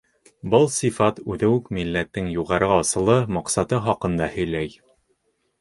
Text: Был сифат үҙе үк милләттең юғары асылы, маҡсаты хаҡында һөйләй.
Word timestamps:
Был 0.53 0.63
сифат 0.75 1.19
үҙе 1.33 1.49
үк 1.57 1.69
милләттең 1.79 2.31
юғары 2.37 2.71
асылы, 2.79 3.21
маҡсаты 3.39 3.83
хаҡында 3.89 4.31
һөйләй. 4.39 4.77